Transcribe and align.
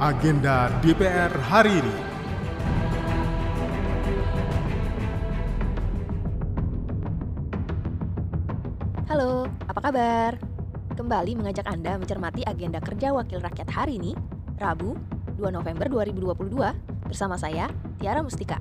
agenda 0.00 0.72
DPR 0.80 1.28
hari 1.44 1.76
ini. 1.76 1.96
Halo, 9.12 9.44
apa 9.68 9.80
kabar? 9.84 10.40
Kembali 10.96 11.36
mengajak 11.36 11.68
Anda 11.68 12.00
mencermati 12.00 12.48
agenda 12.48 12.80
kerja 12.80 13.12
Wakil 13.12 13.44
Rakyat 13.44 13.68
hari 13.68 14.00
ini, 14.00 14.16
Rabu, 14.56 14.96
2 15.36 15.52
November 15.52 15.84
2022, 15.92 16.48
bersama 17.04 17.36
saya, 17.36 17.68
Tiara 18.00 18.24
Mustika. 18.24 18.56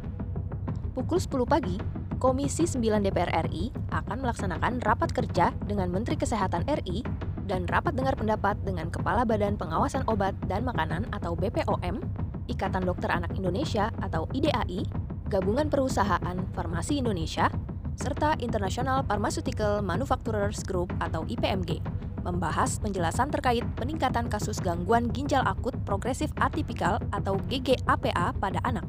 Pukul 0.91 1.23
10 1.23 1.47
pagi, 1.47 1.79
Komisi 2.19 2.67
9 2.67 2.99
DPR 2.99 3.47
RI 3.47 3.71
akan 3.95 4.27
melaksanakan 4.27 4.83
rapat 4.83 5.15
kerja 5.15 5.55
dengan 5.63 5.87
Menteri 5.87 6.19
Kesehatan 6.19 6.67
RI 6.67 7.07
dan 7.49 7.65
rapat 7.65 7.97
dengar 7.97 8.13
pendapat 8.13 8.53
dengan 8.61 8.93
Kepala 8.93 9.25
Badan 9.25 9.57
Pengawasan 9.57 10.05
Obat 10.05 10.37
dan 10.45 10.61
Makanan 10.69 11.09
atau 11.09 11.33
BPOM, 11.33 11.97
Ikatan 12.45 12.85
Dokter 12.85 13.09
Anak 13.09 13.33
Indonesia 13.33 13.89
atau 14.05 14.29
IDAI, 14.37 14.85
Gabungan 15.33 15.73
Perusahaan 15.73 16.37
Farmasi 16.53 17.01
Indonesia, 17.01 17.49
serta 17.97 18.37
International 18.37 19.01
Pharmaceutical 19.01 19.81
Manufacturers 19.81 20.61
Group 20.61 20.93
atau 21.01 21.25
IPMG, 21.25 21.81
membahas 22.21 22.77
penjelasan 22.77 23.33
terkait 23.33 23.65
peningkatan 23.73 24.29
kasus 24.29 24.61
gangguan 24.61 25.09
ginjal 25.09 25.41
akut 25.49 25.73
progresif 25.89 26.29
atipikal 26.37 27.01
atau 27.09 27.41
GGAPA 27.49 28.37
pada 28.37 28.61
anak. 28.61 28.85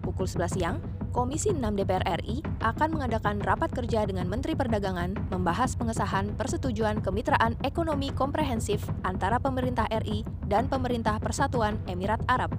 Pukul 0.00 0.30
11 0.30 0.56
siang, 0.56 0.76
Komisi 1.10 1.50
6 1.50 1.58
DPR 1.74 2.06
RI 2.22 2.38
akan 2.62 2.94
mengadakan 2.94 3.42
rapat 3.42 3.74
kerja 3.74 4.06
dengan 4.06 4.30
Menteri 4.30 4.54
Perdagangan 4.54 5.18
membahas 5.34 5.74
pengesahan 5.74 6.38
persetujuan 6.38 7.02
kemitraan 7.02 7.58
ekonomi 7.66 8.14
komprehensif 8.14 8.86
antara 9.02 9.42
pemerintah 9.42 9.90
RI 9.90 10.22
dan 10.46 10.70
pemerintah 10.70 11.18
Persatuan 11.18 11.82
Emirat 11.90 12.22
Arab. 12.30 12.54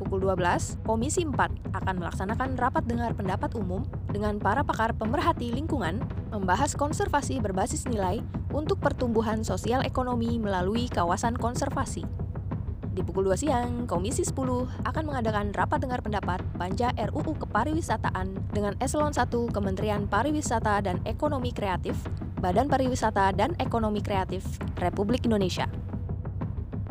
Pukul 0.00 0.24
12, 0.24 0.80
Komisi 0.80 1.28
4 1.28 1.76
akan 1.76 1.94
melaksanakan 2.00 2.56
rapat 2.56 2.88
dengar 2.88 3.12
pendapat 3.12 3.52
umum 3.52 3.84
dengan 4.08 4.40
para 4.40 4.64
pakar 4.64 4.96
pemerhati 4.96 5.52
lingkungan 5.52 6.00
membahas 6.32 6.72
konservasi 6.72 7.36
berbasis 7.44 7.84
nilai 7.84 8.24
untuk 8.48 8.80
pertumbuhan 8.80 9.44
sosial 9.44 9.84
ekonomi 9.84 10.40
melalui 10.40 10.88
kawasan 10.88 11.36
konservasi. 11.36 12.19
Di 12.90 13.06
pukul 13.06 13.30
2 13.30 13.38
siang, 13.38 13.86
Komisi 13.86 14.26
10 14.26 14.34
akan 14.82 15.04
mengadakan 15.06 15.54
rapat 15.54 15.86
dengar 15.86 16.02
pendapat 16.02 16.42
panja 16.58 16.90
RUU 16.98 17.38
Kepariwisataan 17.38 18.50
dengan 18.50 18.74
Eselon 18.82 19.14
1 19.14 19.30
Kementerian 19.54 20.10
Pariwisata 20.10 20.82
dan 20.82 20.98
Ekonomi 21.06 21.54
Kreatif, 21.54 21.94
Badan 22.42 22.66
Pariwisata 22.66 23.30
dan 23.30 23.54
Ekonomi 23.62 24.02
Kreatif 24.02 24.42
Republik 24.82 25.22
Indonesia. 25.22 25.70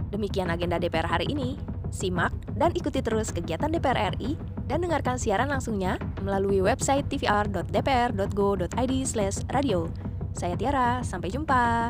Demikian 0.09 0.50
agenda 0.50 0.80
DPR 0.80 1.06
hari 1.06 1.28
ini. 1.28 1.59
Simak 1.89 2.30
dan 2.53 2.69
ikuti 2.78 3.02
terus 3.02 3.34
kegiatan 3.34 3.73
DPR 3.73 4.13
RI 4.16 4.38
dan 4.69 4.86
dengarkan 4.86 5.17
siaran 5.17 5.50
langsungnya 5.50 5.97
melalui 6.22 6.61
website 6.61 7.09
tvr.dpr.go.id/radio. 7.09 9.80
Saya 10.38 10.56
Tiara, 10.56 11.02
sampai 11.02 11.34
jumpa. 11.34 11.89